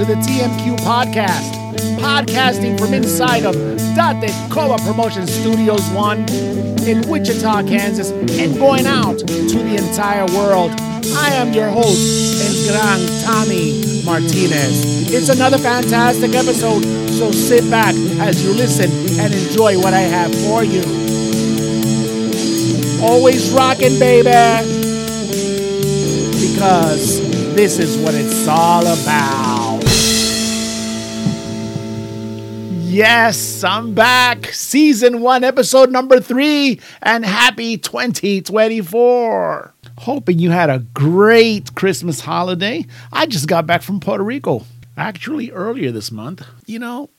[0.00, 1.52] to the TMQ podcast,
[2.00, 3.54] podcasting from inside of
[3.94, 6.18] Date Coa Promotion Studios 1
[6.88, 10.70] in Wichita, Kansas, and going out to the entire world.
[11.14, 15.12] I am your host, El Gran Tommy Martinez.
[15.12, 18.90] It's another fantastic episode, so sit back as you listen
[19.20, 20.80] and enjoy what I have for you.
[23.02, 24.30] Always rocking, baby
[26.54, 27.20] because
[27.54, 29.39] this is what it's all about.
[32.90, 34.46] Yes, I'm back.
[34.46, 39.74] Season one, episode number three, and happy 2024.
[39.98, 42.84] Hoping you had a great Christmas holiday.
[43.12, 46.44] I just got back from Puerto Rico, actually earlier this month.
[46.66, 47.10] You know,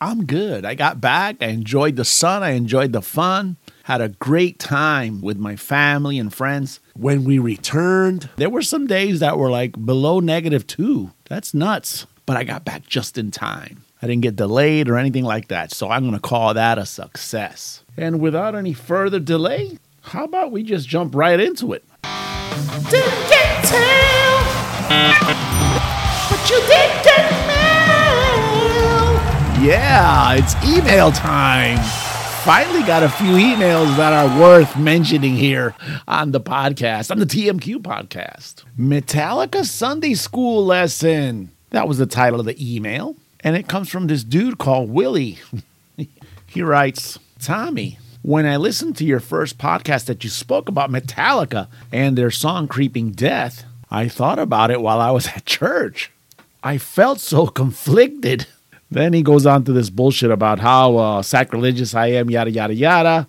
[0.00, 0.64] I'm good.
[0.64, 1.36] I got back.
[1.40, 2.42] I enjoyed the sun.
[2.42, 3.56] I enjoyed the fun.
[3.84, 6.80] Had a great time with my family and friends.
[6.96, 11.12] When we returned, there were some days that were like below negative two.
[11.28, 12.08] That's nuts.
[12.26, 13.84] But I got back just in time.
[14.02, 15.72] I didn't get delayed or anything like that.
[15.72, 17.84] So I'm going to call that a success.
[17.96, 21.84] And without any further delay, how about we just jump right into it?
[22.02, 24.40] Didn't get tail,
[26.30, 27.60] but you did get mail.
[29.62, 31.78] Yeah, it's email time
[32.40, 35.74] finally got a few emails that are worth mentioning here
[36.08, 38.64] on the podcast, on the TMQ podcast.
[38.78, 41.50] Metallica Sunday School Lesson.
[41.68, 43.14] That was the title of the email.
[43.42, 45.38] And it comes from this dude called Willie.
[46.46, 51.68] he writes Tommy, when I listened to your first podcast that you spoke about Metallica
[51.90, 56.10] and their song Creeping Death, I thought about it while I was at church.
[56.62, 58.46] I felt so conflicted.
[58.92, 62.74] Then he goes on to this bullshit about how uh, sacrilegious I am, yada, yada,
[62.74, 63.28] yada.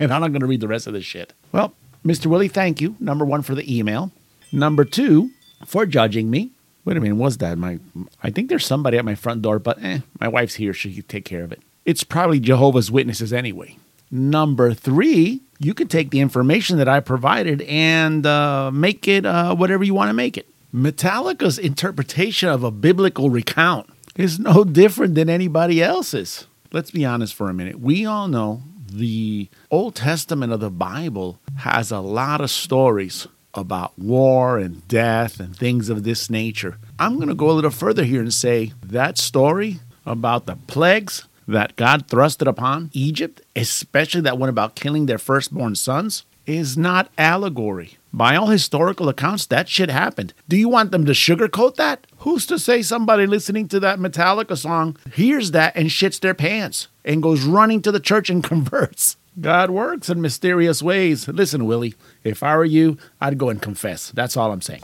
[0.00, 1.34] And I'm not going to read the rest of this shit.
[1.52, 2.26] Well, Mr.
[2.26, 2.96] Willie, thank you.
[2.98, 4.10] Number one, for the email.
[4.50, 5.30] Number two,
[5.66, 6.52] for judging me.
[6.84, 7.58] Wait a minute, what's that?
[7.58, 7.78] My,
[8.22, 10.74] I think there's somebody at my front door, but eh, my wife's here.
[10.74, 11.60] She can take care of it.
[11.84, 13.76] It's probably Jehovah's Witnesses anyway.
[14.10, 19.54] Number three, you can take the information that I provided and uh, make it uh,
[19.54, 20.48] whatever you want to make it.
[20.74, 26.46] Metallica's interpretation of a biblical recount is no different than anybody else's.
[26.72, 27.80] Let's be honest for a minute.
[27.80, 33.98] We all know the Old Testament of the Bible has a lot of stories about
[33.98, 36.78] war and death and things of this nature.
[36.98, 41.26] I'm going to go a little further here and say that story about the plagues
[41.46, 47.10] that God thrusted upon Egypt, especially that one about killing their firstborn sons, is not
[47.18, 47.98] allegory.
[48.12, 50.34] By all historical accounts, that shit happened.
[50.48, 52.06] Do you want them to sugarcoat that?
[52.18, 56.88] Who's to say somebody listening to that Metallica song hears that and shits their pants
[57.04, 59.16] and goes running to the church and converts?
[59.40, 61.26] God works in mysterious ways.
[61.26, 64.10] Listen, Willie, if I were you, I'd go and confess.
[64.10, 64.82] That's all I'm saying.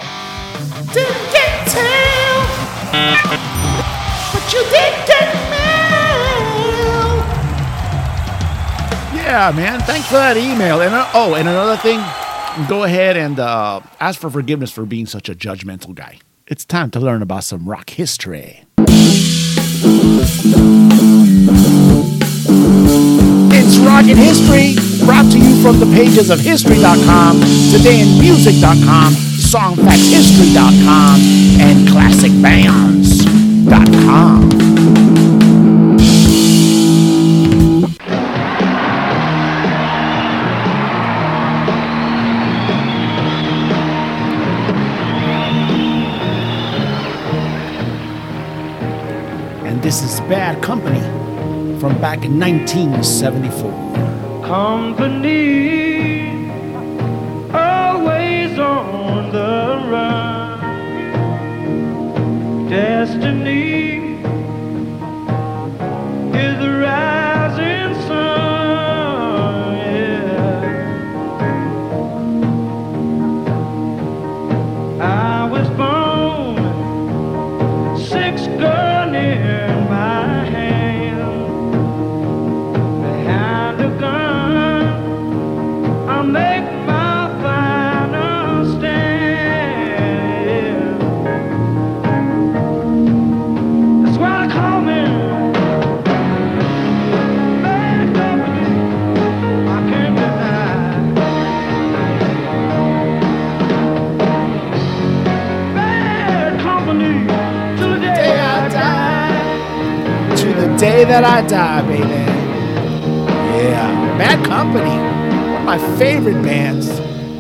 [0.93, 2.47] Didn't get tail,
[4.33, 7.19] but you did get mail.
[9.15, 9.81] Yeah, man.
[9.81, 10.81] Thanks for that email.
[10.81, 11.99] And uh, oh, and another thing,
[12.69, 16.21] go ahead and uh, ask for forgiveness for being such a judgmental guy.
[16.47, 18.65] It's time to learn about some rock history.
[25.79, 27.37] The pages of History.com,
[27.71, 31.21] TodayInMusic.com, SongFactsHistory.com,
[31.61, 34.51] and ClassicBands.com.
[49.65, 51.01] And this is Bad Company
[51.79, 53.88] from back in 1974.
[54.49, 56.31] Company
[57.53, 60.59] always on the run.
[62.71, 63.88] Destiny
[111.09, 112.03] that I die, baby.
[113.65, 114.91] Yeah, Bad Company,
[115.51, 116.87] one of my favorite bands.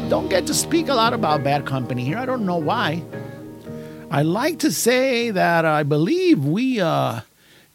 [0.08, 2.16] Don't get to speak a lot about Bad Company here.
[2.16, 3.02] I don't know why.
[4.10, 7.20] I like to say that I believe we uh,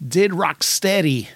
[0.06, 1.30] did rock steady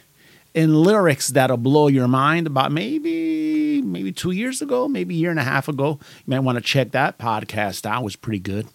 [0.55, 5.29] in lyrics that'll blow your mind about maybe maybe two years ago, maybe a year
[5.29, 5.99] and a half ago.
[6.01, 8.01] You might want to check that podcast out.
[8.01, 8.67] It was pretty good.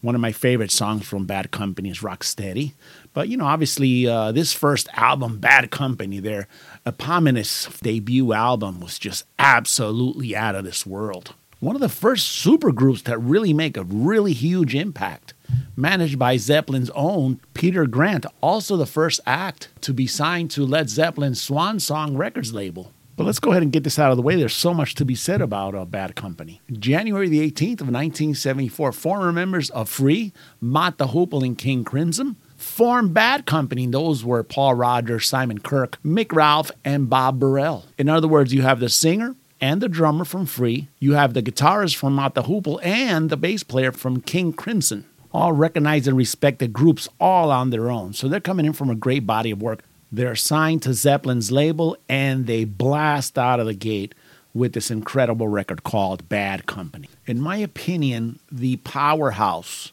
[0.00, 2.72] One of my favorite songs from Bad Company is Rock Steady.
[3.16, 6.48] But, you know, obviously, uh, this first album, Bad Company, their
[6.84, 11.32] eponymous debut album, was just absolutely out of this world.
[11.58, 15.32] One of the first supergroups that really make a really huge impact.
[15.74, 20.90] Managed by Zeppelin's own Peter Grant, also the first act to be signed to Led
[20.90, 22.92] Zeppelin's Swan Song Records label.
[23.16, 24.36] But let's go ahead and get this out of the way.
[24.36, 26.60] There's so much to be said about uh, Bad Company.
[26.70, 32.36] January the 18th of 1974, former members of Free, Mott the Hoople, and King Crimson
[32.66, 33.86] formed Bad Company.
[33.86, 37.84] Those were Paul Rodgers, Simon Kirke, Mick Ralph, and Bob Burrell.
[37.96, 41.42] In other words, you have the singer and the drummer from Free, you have the
[41.42, 45.06] guitarist from the Hoople, and the bass player from King Crimson.
[45.32, 48.12] All recognized and respected groups all on their own.
[48.12, 49.82] So they're coming in from a great body of work.
[50.10, 54.14] They're signed to Zeppelin's label and they blast out of the gate
[54.54, 57.08] with this incredible record called Bad Company.
[57.26, 59.92] In my opinion, the powerhouse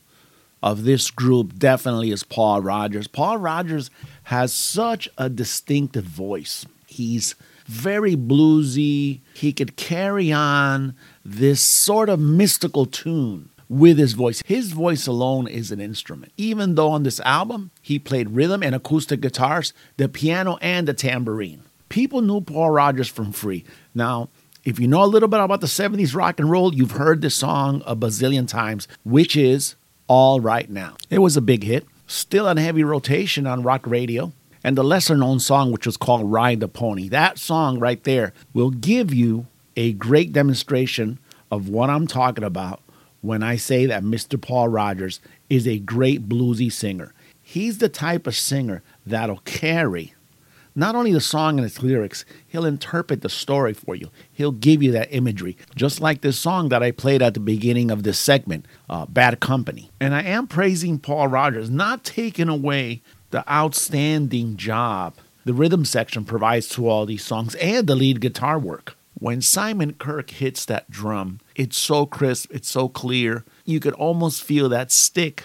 [0.64, 3.06] of this group definitely is Paul Rodgers.
[3.06, 3.92] Paul Rodgers
[4.24, 6.66] has such a distinctive voice.
[6.88, 9.20] He's very bluesy.
[9.34, 14.42] He could carry on this sort of mystical tune with his voice.
[14.46, 16.32] His voice alone is an instrument.
[16.38, 20.94] Even though on this album he played rhythm and acoustic guitars, the piano, and the
[20.94, 21.64] tambourine.
[21.90, 23.66] People knew Paul Rodgers from Free.
[23.94, 24.30] Now,
[24.64, 27.36] if you know a little bit about the 70s rock and roll, you've heard this
[27.36, 29.76] song a bazillion times, which is
[30.08, 30.96] All Right Now.
[31.10, 34.34] It was a big hit, still on heavy rotation on rock radio.
[34.64, 37.10] And the lesser known song, which was called Ride the Pony.
[37.10, 41.20] That song right there will give you a great demonstration
[41.52, 42.82] of what I'm talking about
[43.22, 44.40] when I say that Mr.
[44.42, 45.20] Paul Rodgers
[45.50, 47.14] is a great bluesy singer.
[47.42, 50.14] He's the type of singer that'll carry
[50.76, 54.10] not only the song and its lyrics, he'll interpret the story for you.
[54.32, 57.92] He'll give you that imagery, just like this song that I played at the beginning
[57.92, 59.92] of this segment, uh, Bad Company.
[60.00, 65.16] And I am praising Paul Rodgers, not taking away the outstanding job
[65.46, 68.96] the rhythm section provides to all these songs and the lead guitar work.
[69.16, 73.44] When Simon Kirke hits that drum, it's so crisp, it's so clear.
[73.66, 75.44] You could almost feel that stick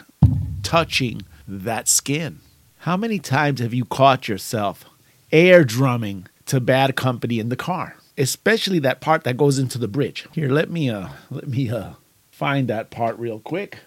[0.63, 2.41] touching that skin.
[2.79, 4.85] How many times have you caught yourself
[5.33, 7.97] air drumming to Bad Company in the car?
[8.17, 10.27] Especially that part that goes into the bridge.
[10.33, 11.93] Here, let me uh let me uh
[12.31, 13.79] find that part real quick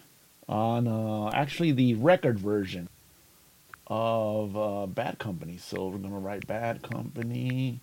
[0.48, 2.88] on uh actually the record version
[3.86, 5.58] of uh, Bad Company.
[5.58, 7.80] So we're gonna write Bad Company.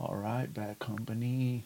[0.00, 1.64] All right, Bad Company.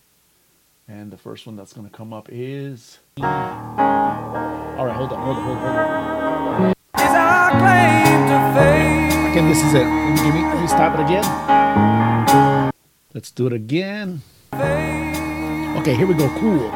[0.87, 2.99] And the first one that's gonna come up is.
[3.19, 6.55] All right, hold on, hold on, hold on.
[6.55, 6.76] Hold on.
[9.37, 9.85] Okay, this is it.
[9.85, 12.73] Let me, let me, stop it again.
[13.13, 14.23] Let's do it again.
[14.55, 16.31] Okay, here we go.
[16.39, 16.71] Cool.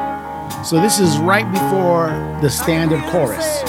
[0.63, 3.63] So this is right before the standard chorus.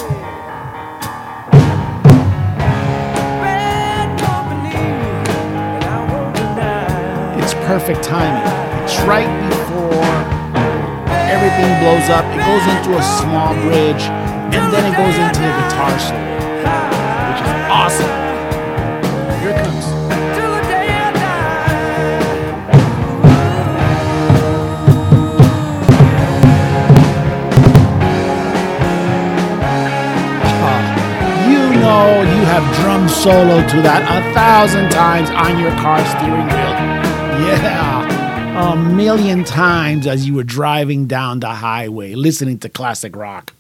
[7.41, 8.45] It's perfect timing.
[8.85, 10.05] It's right before
[11.33, 12.27] everything blows up.
[12.37, 14.03] It goes into a small bridge,
[14.53, 16.52] and then it goes into the guitar solo,
[33.23, 37.47] solo to that a thousand times on your car steering wheel.
[37.47, 43.53] Yeah, a million times as you were driving down the highway listening to classic rock.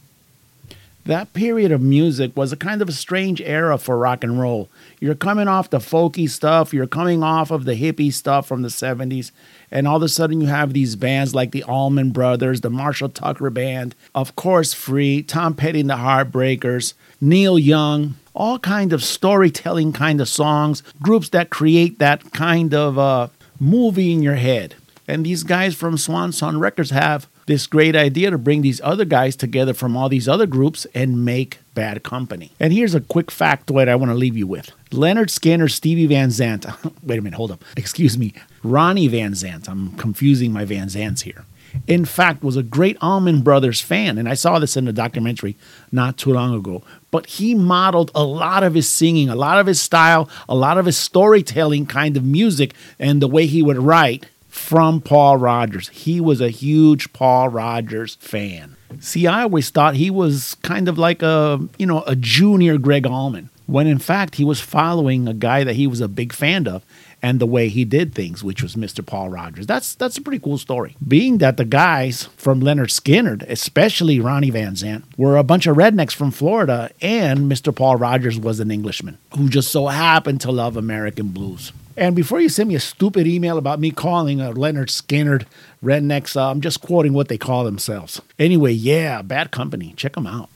[1.05, 4.69] That period of music was a kind of a strange era for rock and roll.
[4.99, 8.69] You're coming off the folky stuff, you're coming off of the hippie stuff from the
[8.69, 9.31] 70s,
[9.71, 13.11] and all of a sudden you have these bands like the Allman Brothers, the Marshall
[13.11, 19.05] Tucker Band, of course Free, Tom Petty and the Heartbreakers, Neil Young, all kind of
[19.05, 23.29] storytelling kind of songs, groups that create that kind of uh,
[23.61, 24.75] movie in your head.
[25.07, 29.05] And these guys from Swan Song Records have this great idea to bring these other
[29.05, 32.51] guys together from all these other groups and make bad company.
[32.59, 34.73] And here's a quick factoid I want to leave you with.
[34.91, 36.67] Lynyrd Skynyrd, Stevie Van Zandt,
[37.05, 37.65] wait a minute, hold up.
[37.77, 39.69] Excuse me, Ronnie Van Zant.
[39.69, 41.45] I'm confusing my Van Zants here.
[41.87, 45.57] In fact, was a great Allman Brothers fan, and I saw this in a documentary
[45.91, 46.83] not too long ago.
[47.11, 50.79] But he modeled a lot of his singing, a lot of his style, a lot
[50.79, 55.89] of his storytelling kind of music, and the way he would write from Paul Rodgers.
[55.89, 58.77] He was a huge Paul Rodgers fan.
[59.01, 63.07] See, I always thought he was kind of like a, you know, a junior Gregg
[63.07, 66.69] Allman, when in fact he was following a guy that he was a big fan
[66.69, 66.85] of
[67.23, 69.05] and the way he did things, which was Mr.
[69.07, 69.67] Paul Rodgers.
[69.67, 70.97] That's that's a pretty cool story.
[71.07, 75.77] Being that the guys from Lynyrd Skynyrd, especially Ronnie Van Zant, were a bunch of
[75.77, 77.75] rednecks from Florida, and Mr.
[77.75, 81.73] Paul Rogers was an Englishman who just so happened to love American blues.
[81.97, 85.45] And before you send me a stupid email about me calling a Lynyrd Skynyrd
[85.85, 88.21] rednecks, uh, I'm just quoting what they call themselves.
[88.39, 89.93] Anyway, yeah, bad company.
[89.97, 90.49] Check them out.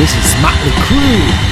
[0.00, 1.49] This is Motley Crue.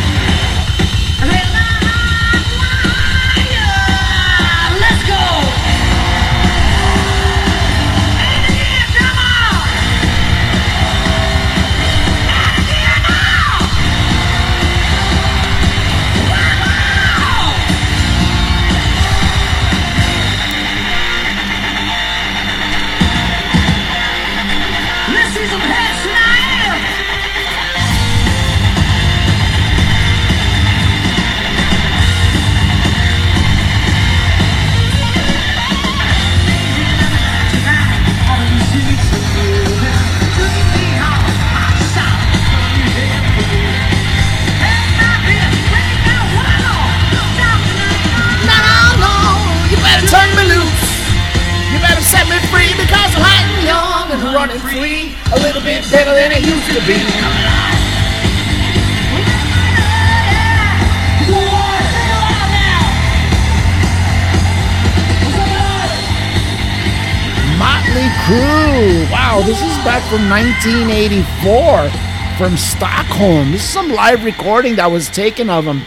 [69.88, 71.88] Back from 1984
[72.36, 73.52] from Stockholm.
[73.52, 75.80] This is some live recording that was taken of him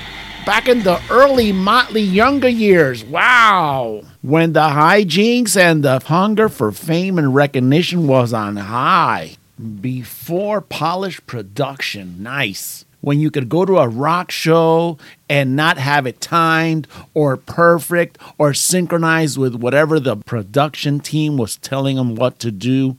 [0.44, 3.06] back in the early Motley younger years.
[3.06, 4.02] Wow.
[4.24, 9.38] When the hijinks and the hunger for fame and recognition was on high.
[9.82, 12.24] Before polished production.
[12.24, 12.86] Nice.
[13.02, 14.98] When you could go to a rock show
[15.30, 21.58] and not have it timed or perfect or synchronized with whatever the production team was
[21.58, 22.98] telling them what to do.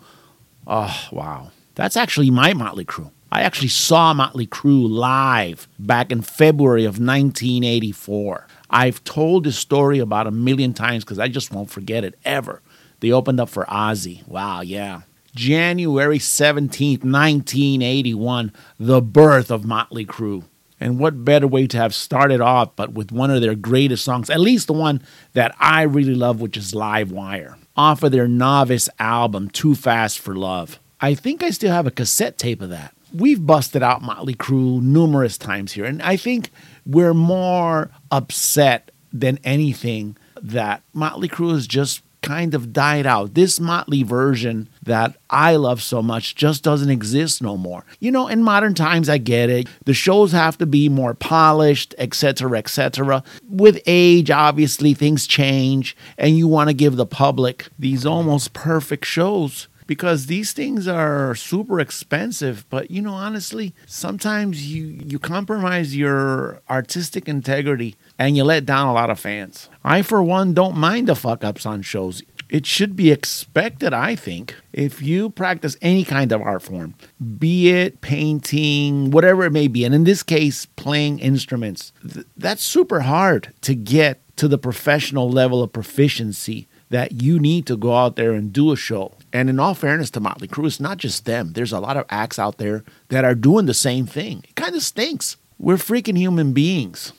[0.67, 1.51] Oh, wow.
[1.75, 3.11] That's actually my Motley Crue.
[3.31, 8.47] I actually saw Motley Crue live back in February of 1984.
[8.69, 12.61] I've told this story about a million times because I just won't forget it ever.
[13.01, 14.27] They opened up for Ozzy.
[14.29, 15.03] Wow, yeah.
[15.35, 20.45] January 17th, 1981, the birth of Motley Crue.
[20.79, 24.29] And what better way to have started off but with one of their greatest songs,
[24.29, 25.03] at least the one
[25.33, 30.19] that I really love, which is Live Wire, off of their novice album, Too Fast
[30.19, 30.79] for Love.
[31.01, 32.95] I think I still have a cassette tape of that.
[33.13, 36.51] We've busted out Motley Crue numerous times here, and I think
[36.87, 43.35] we're more upset than anything that Motley Crue has just kind of died out.
[43.35, 47.85] This Motley version that I love so much just doesn't exist no more.
[48.01, 49.69] You know, in modern times, I get it.
[49.85, 53.23] The shows have to be more polished, etc., etc.
[53.49, 59.05] With age, obviously, things change, and you want to give the public these almost perfect
[59.05, 65.97] shows because these things are super expensive but you know honestly sometimes you you compromise
[65.97, 70.77] your artistic integrity and you let down a lot of fans i for one don't
[70.77, 75.77] mind the fuck ups on shows it should be expected i think if you practice
[75.83, 76.95] any kind of art form
[77.39, 82.63] be it painting whatever it may be and in this case playing instruments th- that's
[82.63, 87.97] super hard to get to the professional level of proficiency that you need to go
[87.97, 89.13] out there and do a show.
[89.33, 91.55] And in all fairness to Motley Crue, it's not just them.
[91.55, 94.45] There's a lot of acts out there that are doing the same thing.
[94.47, 95.39] It kind of stinks.
[95.59, 97.15] We're freaking human beings.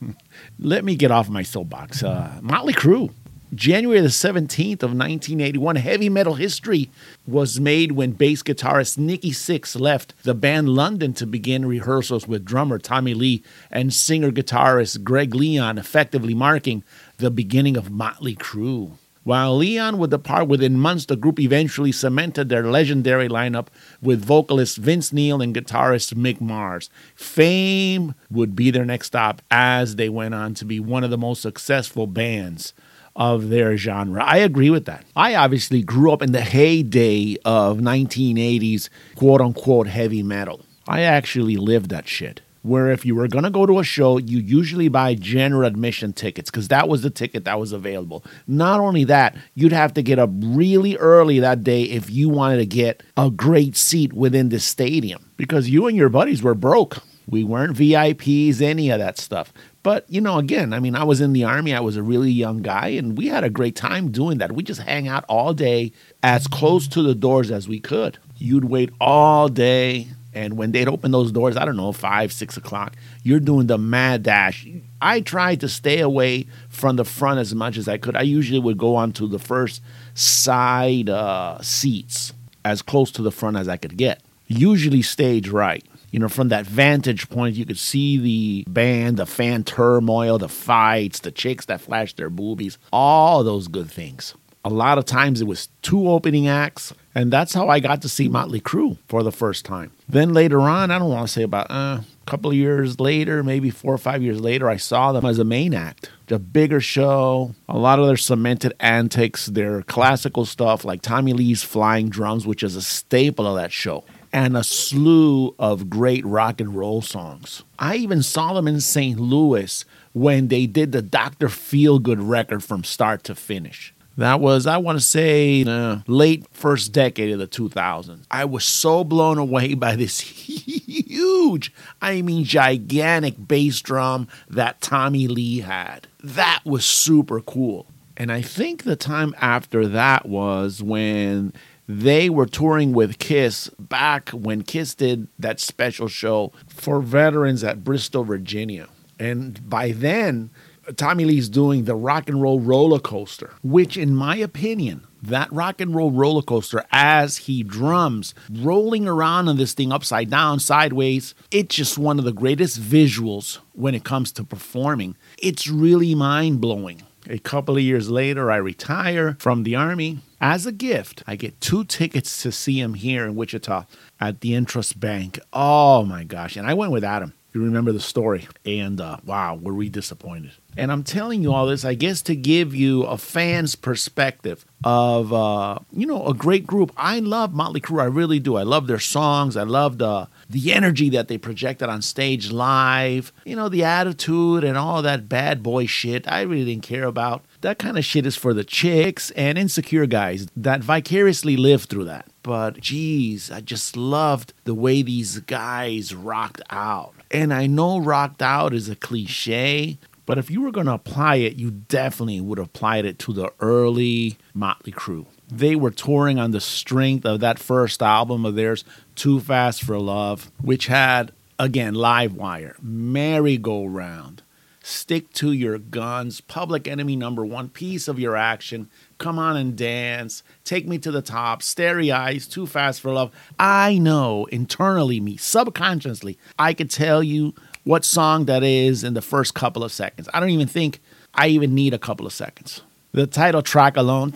[0.58, 2.02] Let me get off my soapbox.
[2.02, 3.12] Uh, Motley Crue.
[3.54, 6.90] January the 17th of 1981, heavy metal history
[7.24, 12.44] was made when bass guitarist Nikki Sixx left the band London to begin rehearsals with
[12.44, 16.82] drummer Tommy Lee and singer guitarist Greg Leon, effectively marking
[17.18, 18.92] the beginning of Motley Crue.
[19.24, 23.68] While Leon would depart within months, the group eventually cemented their legendary lineup
[24.02, 26.90] with vocalist Vince Neil and guitarist Mick Mars.
[27.14, 31.16] Fame would be their next stop as they went on to be one of the
[31.16, 32.74] most successful bands
[33.16, 34.22] of their genre.
[34.22, 35.06] I agree with that.
[35.16, 40.66] I obviously grew up in the heyday of 1980s quote unquote heavy metal.
[40.86, 44.16] I actually lived that shit where if you were going to go to a show,
[44.16, 48.24] you usually buy general admission tickets because that was the ticket that was available.
[48.46, 52.56] Not only that, you'd have to get up really early that day if you wanted
[52.56, 57.02] to get a great seat within the stadium because you and your buddies were broke.
[57.26, 59.52] We weren't VIPs, any of that stuff.
[59.82, 61.74] But, you know, again, I mean, I was in the army.
[61.74, 64.52] I was a really young guy, and we had a great time doing that.
[64.52, 65.92] We just hang out all day
[66.22, 68.18] as close to the doors as we could.
[68.38, 70.08] You'd wait all day.
[70.34, 73.78] And when they'd open those doors, I don't know, five, six o'clock, you're doing the
[73.78, 74.66] mad dash.
[75.00, 78.16] I tried to stay away from the front as much as I could.
[78.16, 79.80] I usually would go onto the first
[80.14, 82.32] side uh, seats
[82.64, 84.22] as close to the front as I could get.
[84.48, 85.84] Usually stage right.
[86.10, 90.48] You know, from that vantage point, you could see the band, the fan turmoil, the
[90.48, 94.34] fights, the chicks that flash their boobies, all those good things.
[94.64, 98.08] A lot of times it was two opening acts, and that's how I got to
[98.08, 99.92] see Motley Crue for the first time.
[100.08, 103.42] Then later on, I don't want to say about uh, a couple of years later,
[103.42, 106.10] maybe four or five years later, I saw them as a main act.
[106.30, 111.62] A bigger show, a lot of their cemented antics, their classical stuff like Tommy Lee's
[111.62, 116.60] Flying Drums, which is a staple of that show, and a slew of great rock
[116.60, 117.62] and roll songs.
[117.78, 119.20] I even saw them in St.
[119.20, 121.48] Louis when they did the Dr.
[121.48, 123.93] Feelgood record from start to finish.
[124.16, 128.24] That was, I want to say, uh, late first decade of the 2000s.
[128.30, 135.26] I was so blown away by this huge, I mean, gigantic bass drum that Tommy
[135.26, 136.06] Lee had.
[136.22, 137.86] That was super cool.
[138.16, 141.52] And I think the time after that was when
[141.88, 147.84] they were touring with Kiss back when Kiss did that special show for veterans at
[147.84, 148.88] Bristol, Virginia.
[149.18, 150.50] And by then,
[150.96, 155.80] Tommy Lee's doing the rock and roll roller coaster, which, in my opinion, that rock
[155.80, 161.34] and roll roller coaster as he drums, rolling around on this thing upside down, sideways,
[161.50, 165.16] it's just one of the greatest visuals when it comes to performing.
[165.38, 167.02] It's really mind blowing.
[167.28, 170.18] A couple of years later, I retire from the Army.
[170.42, 173.86] As a gift, I get two tickets to see him here in Wichita
[174.20, 175.40] at the Intrust Bank.
[175.50, 176.54] Oh my gosh.
[176.56, 177.32] And I went with Adam.
[177.54, 178.48] You remember the story.
[178.66, 180.50] And uh, wow, were we disappointed.
[180.76, 185.32] And I'm telling you all this, I guess, to give you a fan's perspective of,
[185.32, 186.90] uh, you know, a great group.
[186.96, 188.02] I love Motley Crue.
[188.02, 188.56] I really do.
[188.56, 189.56] I love their songs.
[189.56, 193.32] I love the, the energy that they projected on stage live.
[193.44, 197.44] You know, the attitude and all that bad boy shit I really didn't care about.
[197.60, 202.04] That kind of shit is for the chicks and insecure guys that vicariously live through
[202.06, 202.26] that.
[202.42, 207.13] But geez, I just loved the way these guys rocked out.
[207.30, 211.36] And I know rocked out is a cliche, but if you were going to apply
[211.36, 215.26] it, you definitely would have applied it to the early Motley Crue.
[215.48, 218.84] They were touring on the strength of that first album of theirs,
[219.14, 224.42] Too Fast for Love, which had, again, Live Wire, Merry Go Round,
[224.86, 229.74] Stick to Your Guns, Public Enemy Number One, Piece of Your Action, Come On and
[229.74, 233.32] Dance, Take Me to the Top, Starry Eyes, Too Fast for Love.
[233.58, 239.22] I know internally, me, subconsciously, I could tell you what song that is in the
[239.22, 240.28] first couple of seconds.
[240.34, 241.00] I don't even think
[241.32, 242.82] I even need a couple of seconds.
[243.12, 244.32] The title track alone.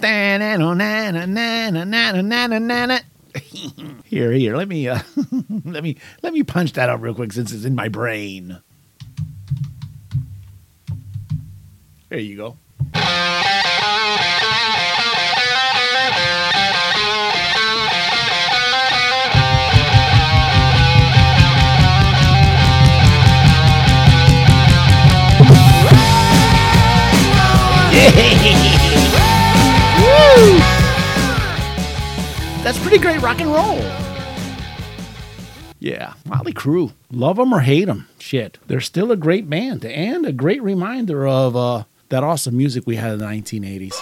[4.05, 4.57] Here, here.
[4.57, 5.01] Let me uh,
[5.65, 8.59] let me let me punch that up real quick since it's in my brain.
[12.09, 12.57] There you go.
[32.63, 33.79] That's pretty great rock and roll.
[35.79, 36.93] Yeah, Motley Crue.
[37.11, 38.09] Love them or hate them.
[38.19, 38.59] Shit.
[38.67, 42.97] They're still a great band and a great reminder of uh, that awesome music we
[42.97, 43.95] had in the 1980s.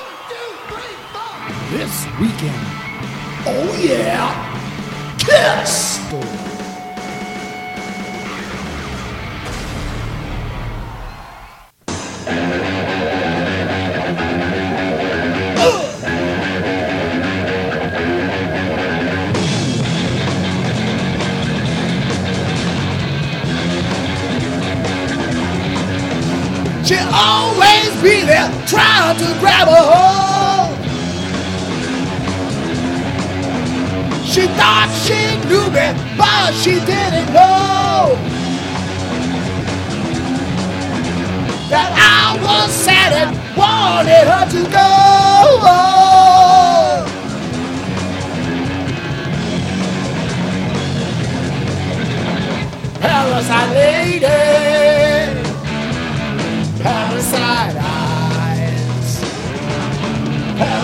[1.71, 2.55] This weekend.
[3.49, 5.16] Oh, yeah.
[5.19, 6.56] Kiss!
[28.07, 30.77] Be there trying to grab a hold.
[34.33, 38.14] She thought she knew me, but she didn't know
[41.73, 44.88] that I was sad and wanted her to go.
[53.01, 54.76] Parasite lady.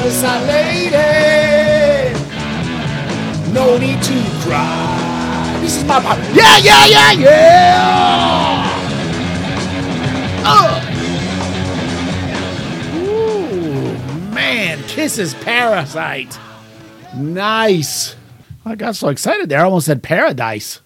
[0.02, 0.98] Parasite lady.
[3.52, 5.58] No need to cry.
[5.60, 6.00] This is my.
[6.32, 8.66] Yeah, yeah, yeah, yeah.
[10.44, 10.82] Oh.
[12.96, 13.94] Ooh,
[14.34, 16.36] man, Kiss's Parasite.
[17.14, 18.16] Nice.
[18.64, 20.80] I got so excited there, I almost said Paradise.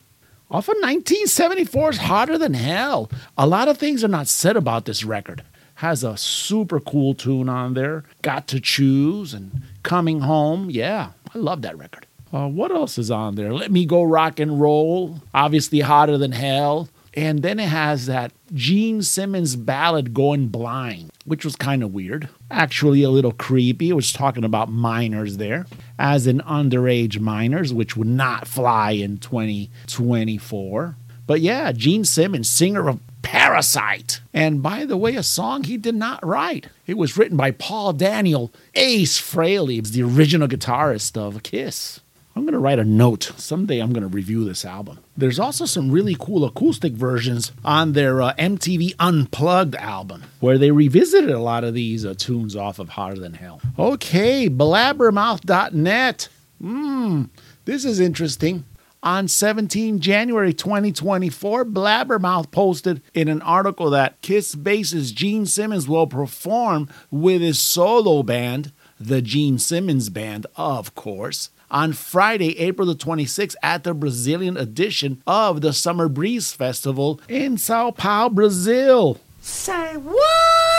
[0.51, 3.11] Off of 1974's Hotter Than Hell.
[3.39, 5.43] A lot of things are not said about this record.
[5.77, 8.05] Has a super cool tune on there.
[8.23, 10.71] Got to Choose and Coming Home.
[10.71, 12.07] Yeah, I love that record.
[12.33, 13.53] Uh, what else is on there?
[13.53, 15.21] Let Me Go Rock and Roll.
[15.35, 16.89] Obviously, Hotter Than Hell.
[17.15, 22.29] And then it has that Gene Simmons ballad Going Blind, which was kind of weird.
[22.51, 23.89] Actually, a little creepy.
[23.89, 25.67] It was talking about minors there,
[25.99, 30.97] as in underage minors, which would not fly in 2024.
[31.27, 34.21] But yeah, Gene Simmons, singer of Parasite.
[34.33, 36.69] And by the way, a song he did not write.
[36.87, 41.99] It was written by Paul Daniel, Ace Frehley, the original guitarist of Kiss.
[42.37, 43.33] I'm going to write a note.
[43.37, 45.01] Someday I'm going to review this album.
[45.17, 50.71] There's also some really cool acoustic versions on their uh, MTV Unplugged album, where they
[50.71, 53.61] revisited a lot of these uh, tunes off of Hotter Than Hell.
[53.77, 56.29] Okay, blabbermouth.net.
[56.63, 57.29] Mmm,
[57.65, 58.65] this is interesting.
[59.07, 66.09] On 17 January 2024, Blabbermouth posted in an article that Kiss bassist Gene Simmons will
[66.09, 72.97] perform with his solo band, the Gene Simmons Band, of course, on Friday, April the
[72.97, 79.21] 26th, at the Brazilian edition of the Summer Breeze Festival in Sao Paulo, Brazil.
[79.41, 80.76] Say what?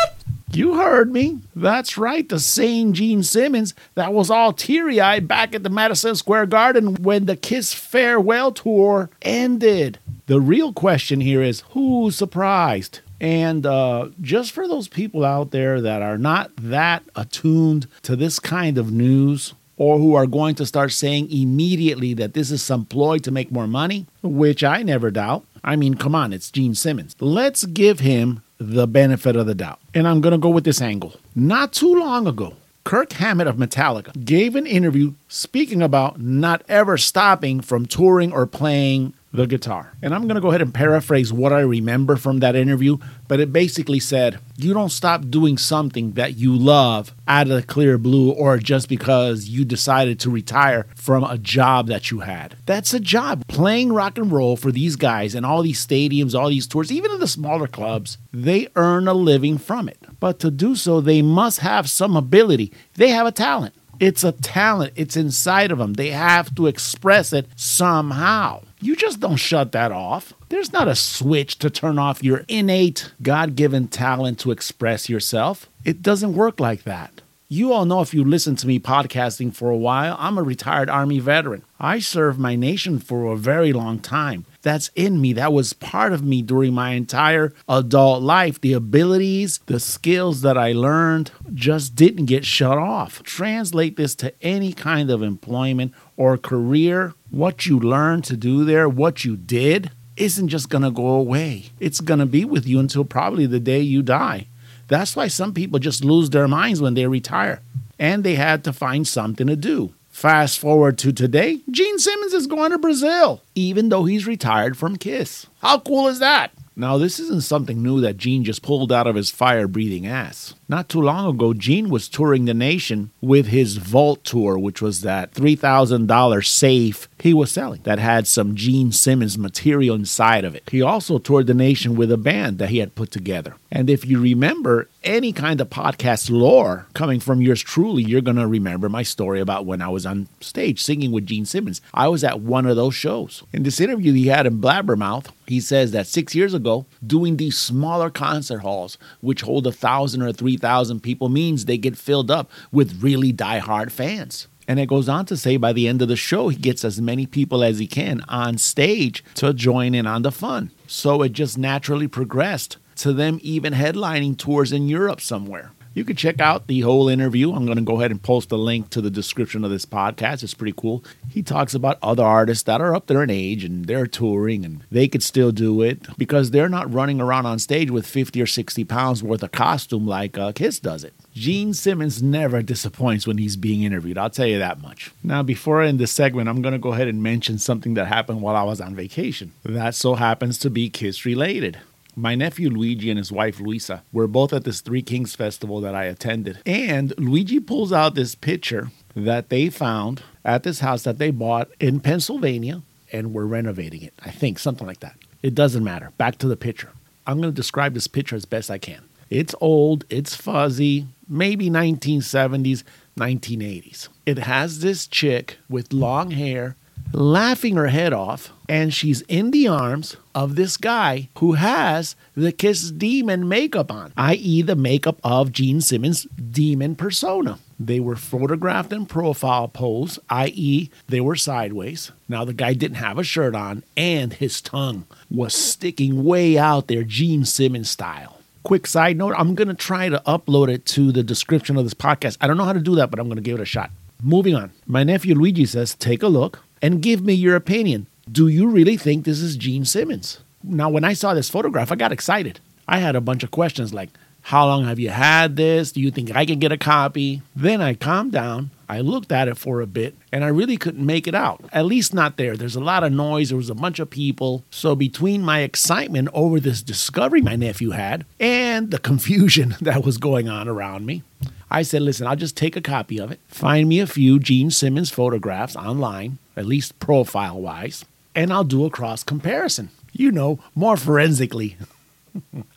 [0.52, 1.40] You heard me.
[1.56, 6.16] That's right, the same Gene Simmons that was all teary eyed back at the Madison
[6.16, 10.00] Square Garden when the Kiss farewell tour ended.
[10.28, 13.02] The real question here is who's surprised?
[13.20, 18.40] And uh, just for those people out there that are not that attuned to this
[18.40, 22.86] kind of news, or who are going to start saying immediately that this is some
[22.86, 25.46] ploy to make more money, which I never doubt.
[25.64, 27.16] I mean, come on, it's Gene Simmons.
[27.20, 29.80] Let's give him the benefit of the doubt.
[29.94, 31.16] And I'm going to go with this angle.
[31.36, 36.98] Not too long ago, Kirk Hammett of Metallica gave an interview speaking about not ever
[36.98, 39.94] stopping from touring or playing the guitar.
[40.02, 42.98] And I'm going to go ahead and paraphrase what I remember from that interview,
[43.28, 47.64] but it basically said, You don't stop doing something that you love out of the
[47.64, 52.58] clear blue or just because you decided to retire from a job that you had.
[52.66, 53.48] That's a job.
[53.48, 57.12] Playing rock and roll for these guys and all these stadiums, all these tours, even
[57.12, 60.00] in the smaller clubs, they earn a living from it.
[60.20, 62.74] But to do so, they must have some ability.
[62.96, 63.76] They have a talent.
[64.00, 64.94] It's a talent.
[64.96, 65.94] It's inside of them.
[65.94, 68.62] They have to express it somehow.
[68.80, 70.34] You just don't shut that off.
[70.50, 75.68] There's not a switch to turn off your innate, God given talent to express yourself.
[75.84, 77.22] It doesn't work like that.
[77.50, 80.90] You all know if you listen to me podcasting for a while, I'm a retired
[80.90, 81.64] Army veteran.
[81.80, 84.46] I served my nation for a very long time.
[84.64, 85.32] That's in me.
[85.32, 88.60] That was part of me during my entire adult life.
[88.60, 93.24] The abilities, the skills that I learned just didn't get shut off.
[93.24, 97.14] Translate this to any kind of employment or career.
[97.30, 101.66] What you learned to do there, what you did, isn't just going to go away.
[101.80, 104.48] It's going to be with you until probably the day you die.
[104.88, 107.62] That's why some people just lose their minds when they retire.
[108.00, 109.94] And they had to find something to do.
[110.10, 114.96] Fast forward to today, Gene Simmons is going to Brazil, even though he's retired from
[114.98, 115.46] Kiss.
[115.62, 116.52] How cool is that?
[116.80, 120.54] Now, this isn't something new that Gene just pulled out of his fire breathing ass.
[120.70, 125.02] Not too long ago, Gene was touring the nation with his Vault tour, which was
[125.02, 130.64] that $3,000 safe he was selling that had some Gene Simmons material inside of it.
[130.70, 133.56] He also toured the nation with a band that he had put together.
[133.72, 138.38] And if you remember any kind of podcast lore coming from yours truly, you're going
[138.38, 141.82] to remember my story about when I was on stage singing with Gene Simmons.
[141.94, 143.44] I was at one of those shows.
[143.52, 147.58] In this interview he had in Blabbermouth, he says that six years ago, doing these
[147.58, 152.30] smaller concert halls, which hold a thousand or three thousand people, means they get filled
[152.30, 154.48] up with really die-hard fans.
[154.68, 157.00] And it goes on to say by the end of the show, he gets as
[157.00, 160.72] many people as he can on stage to join in on the fun.
[160.88, 165.72] So it just naturally progressed to them even headlining tours in Europe somewhere.
[165.98, 167.52] You can check out the whole interview.
[167.52, 170.44] I'm going to go ahead and post a link to the description of this podcast.
[170.44, 171.04] It's pretty cool.
[171.28, 174.84] He talks about other artists that are up there in age and they're touring and
[174.92, 178.46] they could still do it because they're not running around on stage with 50 or
[178.46, 181.16] 60 pounds worth of costume like uh, Kiss does it.
[181.34, 184.20] Gene Simmons never disappoints when he's being interviewed.
[184.20, 185.10] I'll tell you that much.
[185.24, 188.06] Now, before I end this segment, I'm going to go ahead and mention something that
[188.06, 189.52] happened while I was on vacation.
[189.64, 191.80] That so happens to be Kiss related.
[192.20, 195.94] My nephew Luigi and his wife Luisa were both at this Three Kings festival that
[195.94, 196.58] I attended.
[196.66, 201.70] And Luigi pulls out this picture that they found at this house that they bought
[201.80, 202.82] in Pennsylvania
[203.14, 204.16] and we're renovating it.
[204.26, 205.16] I think something like that.
[205.44, 206.12] It doesn't matter.
[206.18, 206.90] Back to the picture.
[207.28, 209.04] I'm going to describe this picture as best I can.
[209.30, 212.82] It's old, it's fuzzy, maybe 1970s,
[213.16, 214.08] 1980s.
[214.26, 216.78] It has this chick with long hair
[217.14, 222.52] laughing her head off, and she's in the arms of this guy who has the
[222.52, 227.58] Kiss Demon makeup on, i.e., the makeup of Gene Simmons' demon persona.
[227.80, 232.12] They were photographed in profile pose, i.e., they were sideways.
[232.30, 236.88] Now, the guy didn't have a shirt on, and his tongue was sticking way out
[236.88, 238.40] there, Gene Simmons style.
[238.62, 241.96] Quick side note I'm going to try to upload it to the description of this
[241.96, 242.38] podcast.
[242.40, 243.90] I don't know how to do that, but I'm going to give it a shot.
[244.22, 244.72] Moving on.
[244.86, 248.06] My nephew Luigi says, Take a look and give me your opinion.
[248.30, 250.40] Do you really think this is Gene Simmons?
[250.62, 252.60] Now, when I saw this photograph, I got excited.
[252.88, 254.10] I had a bunch of questions like,
[254.42, 255.94] How long have you had this?
[255.94, 257.42] Do you think I can get a copy?
[257.56, 258.72] Then I calmed down.
[258.90, 261.64] I looked at it for a bit and I really couldn't make it out.
[261.74, 262.56] At least not there.
[262.56, 263.50] There's a lot of noise.
[263.50, 264.64] There was a bunch of people.
[264.72, 270.18] So, between my excitement over this discovery my nephew had and the confusion that was
[270.18, 271.24] going on around me,
[271.70, 274.72] I said, listen, I'll just take a copy of it, find me a few Gene
[274.72, 278.06] Simmons photographs online, at least profile wise,
[278.38, 279.90] and I'll do a cross comparison.
[280.14, 281.76] You know, more forensically.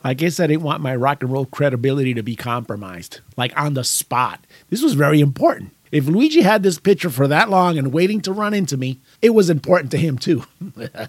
[0.03, 3.75] I guess I didn't want my rock and roll credibility to be compromised, like on
[3.75, 4.47] the spot.
[4.71, 5.77] This was very important.
[5.93, 9.31] If Luigi had this picture for that long and waiting to run into me, it
[9.31, 10.45] was important to him too.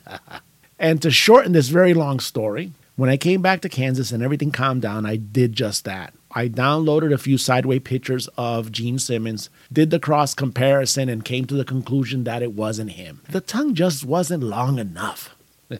[0.80, 4.52] and to shorten this very long story, when I came back to Kansas and everything
[4.52, 6.14] calmed down, I did just that.
[6.34, 11.46] I downloaded a few sideways pictures of Gene Simmons, did the cross comparison, and came
[11.46, 13.22] to the conclusion that it wasn't him.
[13.30, 15.36] The tongue just wasn't long enough.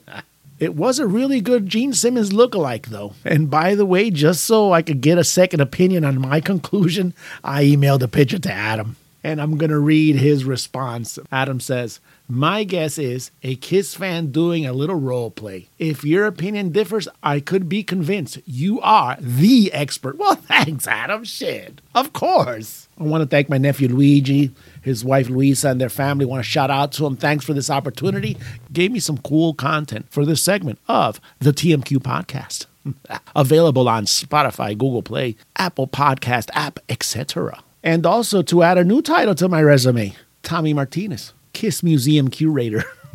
[0.58, 3.14] It was a really good Gene Simmons lookalike, though.
[3.24, 7.14] And by the way, just so I could get a second opinion on my conclusion,
[7.42, 8.94] I emailed a picture to Adam.
[9.24, 11.18] And I'm going to read his response.
[11.30, 15.68] Adam says, My guess is a Kiss fan doing a little role play.
[15.78, 20.18] If your opinion differs, I could be convinced you are the expert.
[20.18, 21.24] Well, thanks, Adam.
[21.24, 21.80] Shit.
[21.94, 22.88] Of course.
[22.98, 26.24] I want to thank my nephew Luigi, his wife Luisa, and their family.
[26.24, 27.16] want to shout out to them.
[27.16, 28.36] Thanks for this opportunity.
[28.72, 32.66] Gave me some cool content for this segment of the TMQ podcast.
[33.36, 37.62] Available on Spotify, Google Play, Apple Podcast app, etc.
[37.84, 40.14] And also to add a new title to my resume,
[40.44, 42.84] Tommy Martinez, Kiss Museum Curator.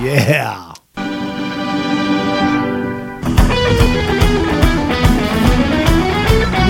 [0.00, 0.72] yeah.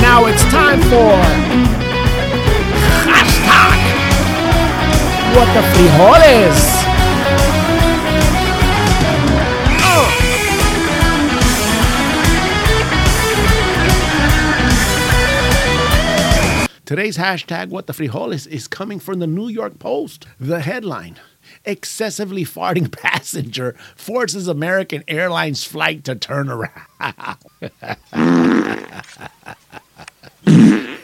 [0.00, 1.14] Now it's time for
[3.06, 3.78] hashtag
[5.36, 6.91] what the frijoles.
[16.92, 20.26] Today's hashtag what the frijoles is coming from the New York Post.
[20.38, 21.18] The headline
[21.64, 26.68] Excessively farting passenger forces American Airlines flight to turn around.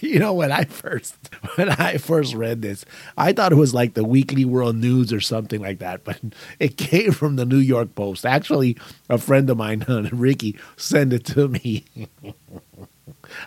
[0.00, 1.16] you know when I first
[1.56, 2.84] when I first read this,
[3.16, 6.20] I thought it was like the Weekly World News or something like that, but
[6.60, 8.24] it came from the New York Post.
[8.24, 8.76] Actually,
[9.08, 11.86] a friend of mine, Ricky, sent it to me.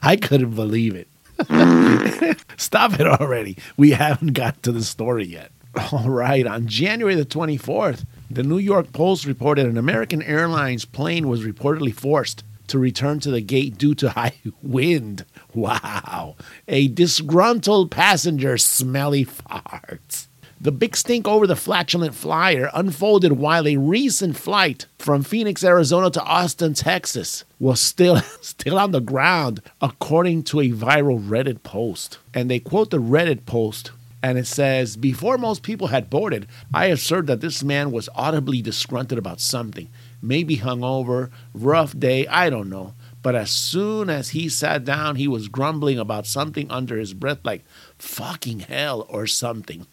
[0.01, 1.07] I couldn't believe it.
[2.57, 3.57] Stop it already.
[3.77, 5.51] We haven't got to the story yet.
[5.91, 6.45] All right.
[6.45, 11.93] On January the 24th, the New York Post reported an American Airlines plane was reportedly
[11.93, 15.25] forced to return to the gate due to high wind.
[15.53, 16.35] Wow.
[16.67, 20.27] A disgruntled passenger smelly farts.
[20.63, 26.11] The big stink over the flatulent flyer unfolded while a recent flight from Phoenix, Arizona
[26.11, 32.19] to Austin, Texas was still still on the ground, according to a viral Reddit post.
[32.31, 33.89] And they quote the Reddit post
[34.21, 38.61] and it says, Before most people had boarded, I observed that this man was audibly
[38.61, 39.89] disgruntled about something.
[40.21, 42.93] Maybe hungover, rough day, I don't know.
[43.23, 47.39] But as soon as he sat down, he was grumbling about something under his breath,
[47.43, 47.63] like
[47.97, 49.87] fucking hell or something.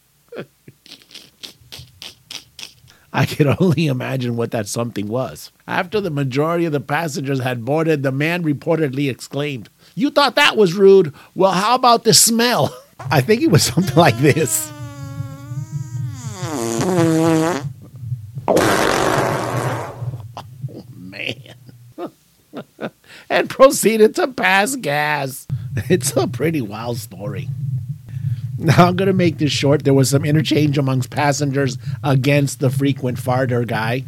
[3.12, 5.53] I could only imagine what that something was.
[5.66, 10.57] After the majority of the passengers had boarded, the man reportedly exclaimed, You thought that
[10.57, 11.12] was rude?
[11.35, 12.75] Well, how about the smell?
[13.11, 14.73] I think it was something like this.
[16.40, 18.47] Oh,
[20.97, 21.55] man.
[23.31, 25.47] and proceeded to pass gas.
[25.88, 27.49] It's a pretty wild story.
[28.59, 29.85] Now I'm gonna make this short.
[29.85, 34.03] There was some interchange amongst passengers against the frequent farter guy.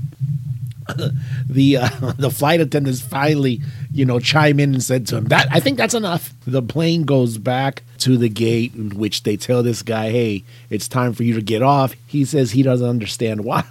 [1.48, 3.60] the uh, the flight attendants finally,
[3.92, 7.04] you know, chime in and said to him, "That I think that's enough." The plane
[7.04, 11.22] goes back to the gate, in which they tell this guy, "Hey, it's time for
[11.22, 13.62] you to get off." He says he doesn't understand why.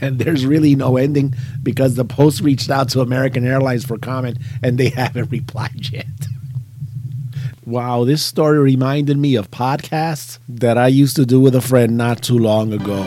[0.00, 4.38] and there's really no ending because the Post reached out to American Airlines for comment,
[4.62, 6.06] and they haven't replied yet.
[7.68, 11.98] Wow, this story reminded me of podcasts that I used to do with a friend
[11.98, 13.04] not too long ago.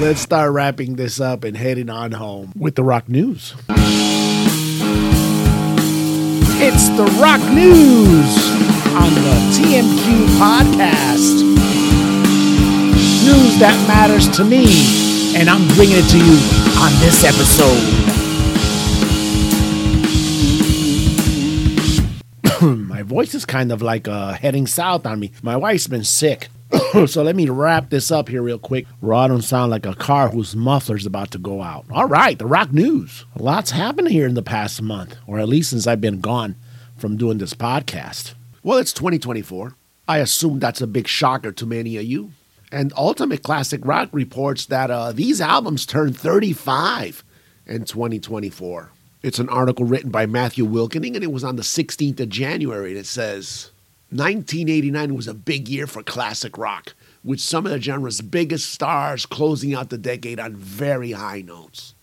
[0.00, 3.56] Let's start wrapping this up and heading on home with the rock news.
[6.60, 8.38] It's the rock news
[8.94, 11.42] on the TMQ podcast.
[13.26, 14.66] News that matters to me,
[15.36, 16.38] and I'm bringing it to you
[16.78, 17.82] on this episode.
[22.88, 25.32] My voice is kind of like uh, heading south on me.
[25.42, 26.50] My wife's been sick.
[27.06, 30.28] so let me wrap this up here real quick I don't sound like a car
[30.28, 31.86] whose muffler's about to go out.
[31.90, 33.24] All right, the rock news.
[33.36, 36.56] A lot's happened here in the past month, or at least since I've been gone
[36.96, 38.34] from doing this podcast.
[38.62, 39.74] Well, it's 2024.
[40.06, 42.32] I assume that's a big shocker to many of you.
[42.70, 47.24] And Ultimate Classic Rock reports that uh, these albums turned 35
[47.66, 48.90] in 2024.
[49.22, 52.90] It's an article written by Matthew Wilkening, and it was on the 16th of January.
[52.90, 53.70] And it says
[54.10, 59.26] 1989 was a big year for classic rock, with some of the genre's biggest stars
[59.26, 61.94] closing out the decade on very high notes.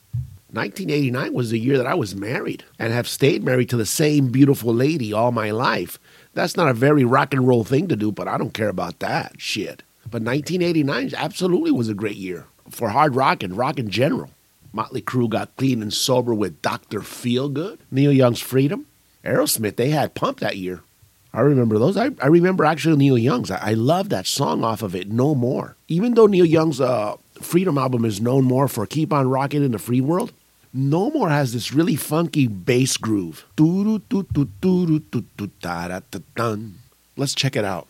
[0.51, 4.29] 1989 was the year that I was married and have stayed married to the same
[4.29, 5.97] beautiful lady all my life.
[6.35, 8.99] That's not a very rock and roll thing to do, but I don't care about
[8.99, 9.81] that shit.
[10.03, 14.29] But 1989 absolutely was a great year for hard rock and rock in general.
[14.75, 16.99] Mötley Crüe got clean and sober with Dr.
[16.99, 18.85] Feelgood, Neil Young's Freedom,
[19.23, 20.81] Aerosmith, they had Pump that year.
[21.35, 21.97] I remember those.
[21.97, 23.51] I, I remember actually Neil Young's.
[23.51, 25.75] I, I love that song off of it, No More.
[25.89, 29.73] Even though Neil Young's uh, Freedom album is known more for Keep On Rocking in
[29.73, 30.31] the Free World,
[30.73, 33.45] No More has this really funky bass groove.
[37.17, 37.87] Let's check it out.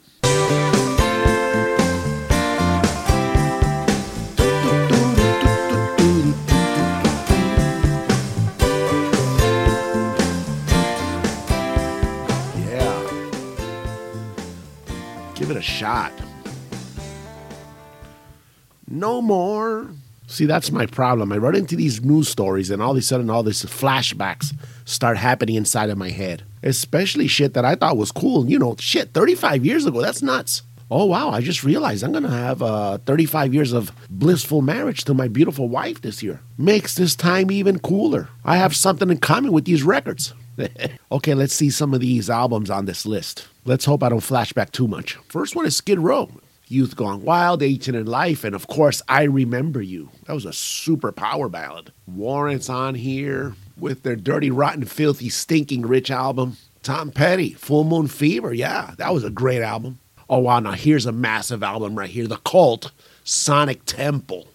[15.46, 16.12] Give it a shot.
[18.88, 19.92] No more.
[20.26, 21.32] See, that's my problem.
[21.32, 24.56] I run into these news stories, and all of a sudden, all these flashbacks
[24.86, 26.42] start happening inside of my head.
[26.64, 28.50] Especially shit that I thought was cool.
[28.50, 30.64] You know, shit, 35 years ago, that's nuts.
[30.90, 35.04] Oh, wow, I just realized I'm going to have uh, 35 years of blissful marriage
[35.04, 36.42] to my beautiful wife this year.
[36.58, 38.30] Makes this time even cooler.
[38.44, 40.34] I have something in common with these records.
[41.12, 43.48] okay, let's see some of these albums on this list.
[43.66, 45.16] Let's hope I don't flashback too much.
[45.28, 46.30] First one is Skid Row.
[46.68, 50.10] Youth Gone Wild, 18 and Life, and of course, I Remember You.
[50.26, 51.92] That was a super power ballad.
[52.08, 56.58] Warrant's on here with their Dirty, Rotten, Filthy, Stinking Rich album.
[56.82, 58.54] Tom Petty, Full Moon Fever.
[58.54, 60.00] Yeah, that was a great album.
[60.30, 60.60] Oh, wow.
[60.60, 62.92] Now, here's a massive album right here The Cult,
[63.24, 64.48] Sonic Temple.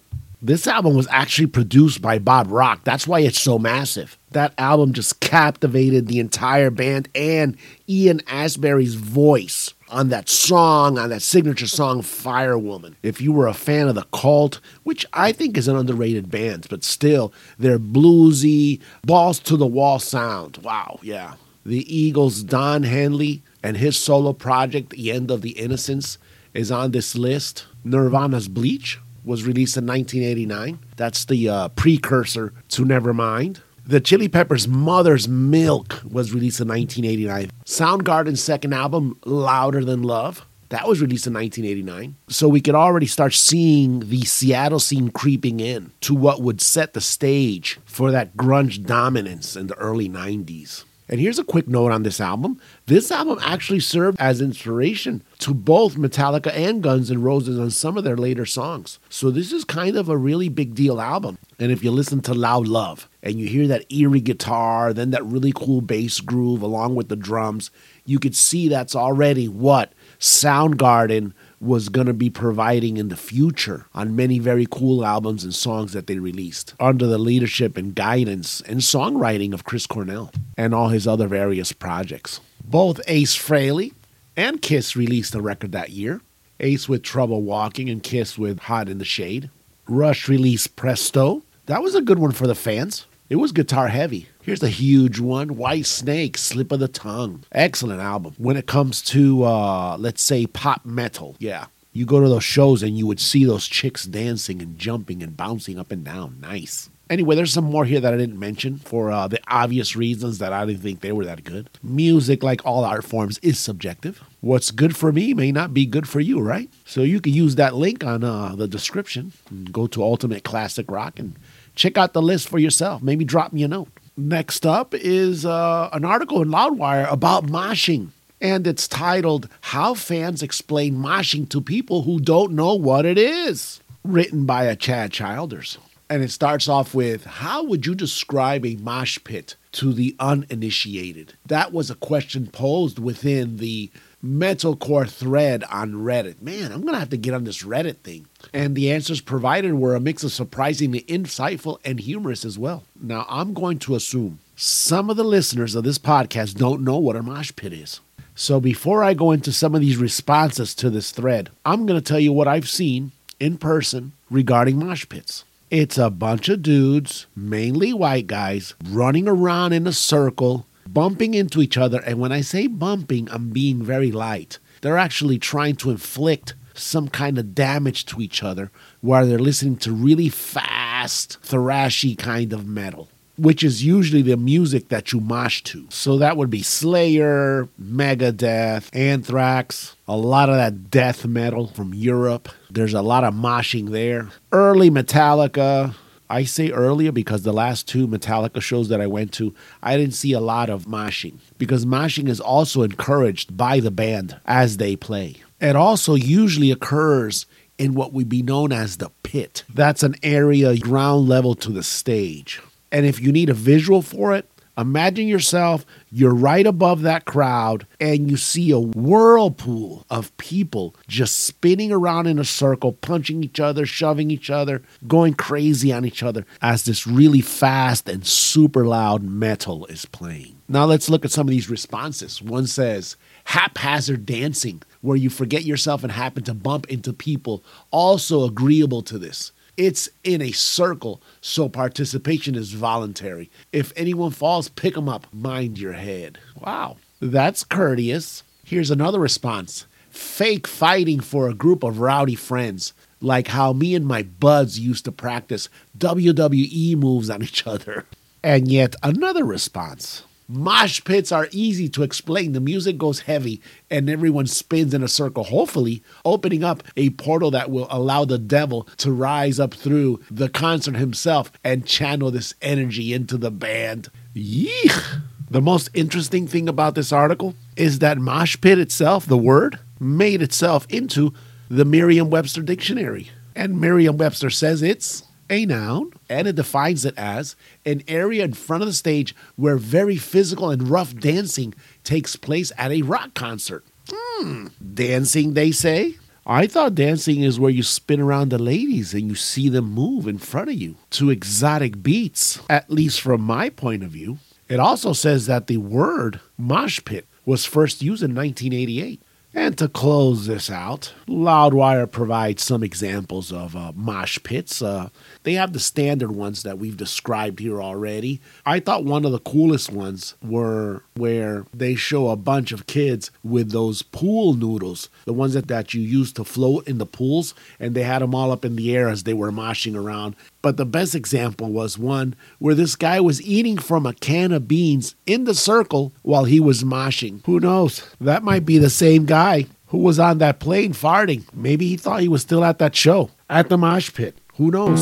[0.43, 2.83] This album was actually produced by Bob Rock.
[2.83, 4.17] That's why it's so massive.
[4.31, 7.55] That album just captivated the entire band and
[7.87, 12.95] Ian Astbury's voice on that song, on that signature song, Fire Woman.
[13.03, 16.65] If you were a fan of The Cult, which I think is an underrated band,
[16.71, 20.57] but still, their bluesy, balls to the wall sound.
[20.63, 21.35] Wow, yeah.
[21.63, 26.17] The Eagles' Don Henley and his solo project, The End of the Innocence,
[26.55, 27.67] is on this list.
[27.83, 30.79] Nirvana's Bleach was released in 1989.
[30.95, 33.61] That's the uh, precursor to Nevermind.
[33.85, 37.49] The Chili Peppers' Mother's Milk was released in 1989.
[37.65, 42.15] Soundgarden's second album, Louder Than Love, that was released in 1989.
[42.29, 46.93] So we could already start seeing the Seattle scene creeping in to what would set
[46.93, 50.85] the stage for that grunge dominance in the early 90s.
[51.11, 52.57] And here's a quick note on this album.
[52.85, 57.97] This album actually served as inspiration to both Metallica and Guns N' Roses on some
[57.97, 58.97] of their later songs.
[59.09, 61.37] So this is kind of a really big deal album.
[61.59, 65.25] And if you listen to Loud Love and you hear that eerie guitar, then that
[65.25, 67.71] really cool bass groove along with the drums,
[68.05, 73.85] you could see that's already what Soundgarden was going to be providing in the future
[73.93, 78.61] on many very cool albums and songs that they released under the leadership and guidance
[78.61, 82.41] and songwriting of Chris Cornell and all his other various projects.
[82.65, 83.93] Both Ace Frehley
[84.35, 86.21] and Kiss released a record that year.
[86.59, 89.51] Ace with Trouble Walking and Kiss with Hot in the Shade.
[89.87, 91.43] Rush released Presto.
[91.67, 93.05] That was a good one for the fans.
[93.29, 94.29] It was guitar heavy.
[94.43, 97.43] Here's a huge one Whitesnake, Slip of the Tongue.
[97.51, 98.33] Excellent album.
[98.39, 101.67] When it comes to, uh, let's say, pop metal, yeah.
[101.93, 105.35] You go to those shows and you would see those chicks dancing and jumping and
[105.35, 106.37] bouncing up and down.
[106.39, 106.89] Nice.
[107.09, 110.53] Anyway, there's some more here that I didn't mention for uh, the obvious reasons that
[110.53, 111.69] I didn't think they were that good.
[111.83, 114.23] Music, like all art forms, is subjective.
[114.39, 116.69] What's good for me may not be good for you, right?
[116.85, 119.33] So you can use that link on uh, the description.
[119.49, 121.35] And go to Ultimate Classic Rock and
[121.75, 123.03] check out the list for yourself.
[123.03, 123.89] Maybe drop me a note.
[124.17, 128.09] Next up is uh, an article in Loudwire about moshing.
[128.41, 133.79] And it's titled How Fans Explain Moshing to People Who Don't Know What It Is.
[134.03, 135.77] Written by a Chad Childers.
[136.09, 141.33] And it starts off with How would you describe a mosh pit to the uninitiated?
[141.45, 143.91] That was a question posed within the
[144.23, 146.41] metalcore thread on Reddit.
[146.41, 148.27] Man, I'm going to have to get on this Reddit thing.
[148.53, 152.83] And the answers provided were a mix of surprisingly insightful and humorous as well.
[152.99, 157.15] Now, I'm going to assume some of the listeners of this podcast don't know what
[157.15, 157.99] a mosh pit is.
[158.35, 162.05] So before I go into some of these responses to this thread, I'm going to
[162.05, 165.43] tell you what I've seen in person regarding mosh pits.
[165.69, 171.61] It's a bunch of dudes, mainly white guys, running around in a circle, bumping into
[171.61, 171.99] each other.
[172.01, 174.59] And when I say bumping, I'm being very light.
[174.81, 178.71] They're actually trying to inflict some kind of damage to each other
[179.01, 183.09] while they're listening to really fast, thrashy kind of metal
[183.41, 185.87] which is usually the music that you mosh to.
[185.89, 192.49] So that would be Slayer, Megadeth, Anthrax, a lot of that death metal from Europe.
[192.69, 194.29] There's a lot of moshing there.
[194.51, 195.95] Early Metallica.
[196.31, 199.53] I say earlier because the last two Metallica shows that I went to,
[199.83, 204.39] I didn't see a lot of moshing because moshing is also encouraged by the band
[204.45, 205.35] as they play.
[205.59, 207.45] It also usually occurs
[207.77, 209.63] in what would be known as the pit.
[209.73, 212.61] That's an area ground level to the stage.
[212.91, 214.50] And if you need a visual for it,
[214.81, 221.45] imagine yourself, you're right above that crowd, and you see a whirlpool of people just
[221.45, 226.23] spinning around in a circle, punching each other, shoving each other, going crazy on each
[226.23, 230.57] other as this really fast and super loud metal is playing.
[230.67, 232.41] Now let's look at some of these responses.
[232.41, 233.15] One says,
[233.45, 239.17] haphazard dancing, where you forget yourself and happen to bump into people, also agreeable to
[239.17, 239.51] this.
[239.77, 243.49] It's in a circle, so participation is voluntary.
[243.71, 245.27] If anyone falls, pick them up.
[245.33, 246.39] Mind your head.
[246.59, 248.43] Wow, that's courteous.
[248.63, 254.05] Here's another response fake fighting for a group of rowdy friends, like how me and
[254.05, 258.05] my buds used to practice WWE moves on each other.
[258.43, 260.23] And yet another response.
[260.51, 262.51] Mosh pits are easy to explain.
[262.51, 267.51] The music goes heavy and everyone spins in a circle, hopefully opening up a portal
[267.51, 272.53] that will allow the devil to rise up through the concert himself and channel this
[272.61, 274.09] energy into the band.
[274.35, 275.21] Yeech!
[275.49, 280.41] The most interesting thing about this article is that mosh pit itself, the word, made
[280.41, 281.33] itself into
[281.69, 283.31] the Merriam Webster dictionary.
[283.55, 288.53] And Merriam Webster says it's a noun, and it defines it as an area in
[288.53, 291.73] front of the stage where very physical and rough dancing
[292.03, 293.83] takes place at a rock concert.
[294.09, 296.15] Hmm, dancing, they say?
[296.45, 300.27] I thought dancing is where you spin around the ladies and you see them move
[300.27, 304.39] in front of you to exotic beats, at least from my point of view.
[304.67, 309.21] It also says that the word mosh pit was first used in 1988.
[309.53, 314.81] And to close this out, Loudwire provides some examples of uh, mosh pits.
[314.81, 315.09] Uh,
[315.43, 318.39] they have the standard ones that we've described here already.
[318.65, 323.29] I thought one of the coolest ones were where they show a bunch of kids
[323.43, 327.53] with those pool noodles, the ones that, that you use to float in the pools,
[327.77, 330.33] and they had them all up in the air as they were moshing around.
[330.61, 334.67] But the best example was one where this guy was eating from a can of
[334.67, 337.43] beans in the circle while he was moshing.
[337.45, 338.07] Who knows?
[338.21, 339.40] That might be the same guy
[339.87, 341.43] who was on that plane farting.
[341.53, 344.37] Maybe he thought he was still at that show at the mosh pit.
[344.55, 344.99] Who knows?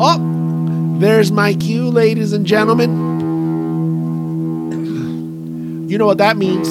[0.00, 3.12] Oh, there's my cue, ladies and gentlemen.
[5.94, 6.68] You know what that means?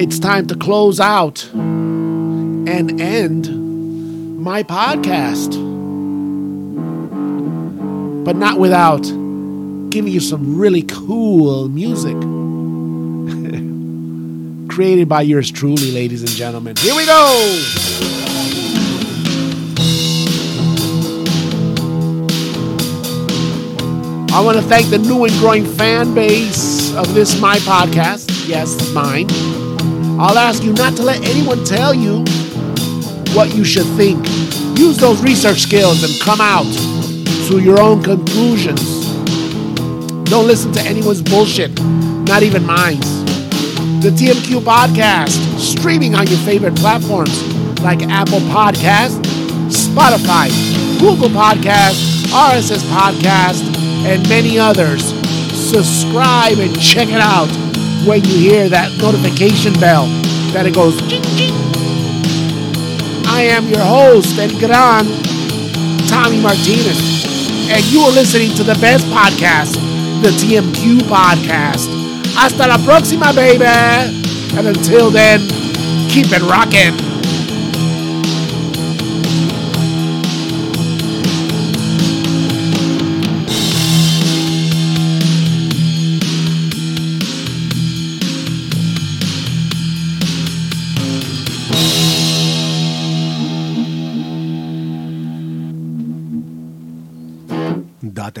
[0.00, 3.48] It's time to close out and end
[4.40, 5.54] my podcast.
[8.24, 9.02] But not without
[9.90, 12.16] giving you some really cool music.
[14.74, 16.74] Created by yours truly, ladies and gentlemen.
[16.74, 17.12] Here we go!
[24.34, 28.74] I want to thank the new and growing fan base of this my podcast, yes,
[28.74, 29.28] it's mine,
[30.18, 32.24] I'll ask you not to let anyone tell you
[33.32, 34.26] what you should think.
[34.76, 36.66] Use those research skills and come out
[37.46, 38.82] to your own conclusions.
[40.28, 41.80] Don't listen to anyone's bullshit,
[42.26, 43.23] not even mine.
[44.04, 47.42] The TMQ podcast, streaming on your favorite platforms
[47.80, 49.16] like Apple Podcast,
[49.72, 50.50] Spotify,
[51.00, 53.64] Google Podcast, RSS Podcast,
[54.04, 55.02] and many others.
[55.56, 57.48] Subscribe and check it out
[58.06, 60.04] when you hear that notification bell
[60.52, 61.00] that it goes.
[63.26, 65.06] I am your host and gran
[66.08, 67.24] Tommy Martinez,
[67.70, 69.72] and you are listening to the best podcast,
[70.20, 71.93] the TMQ podcast.
[72.36, 73.64] Hasta la próxima, baby.
[73.64, 75.40] And until then,
[76.08, 77.14] keep it rocking.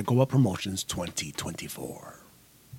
[0.04, 2.33] Goa Promotions 2024.